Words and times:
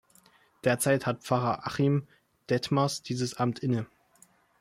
Derzeit 0.63 1.05
hat 1.05 1.21
Pfarrer 1.21 1.67
Achim 1.67 2.07
Detmers 2.49 3.03
dieses 3.03 3.35
Amt 3.35 3.59
inne. 3.59 3.85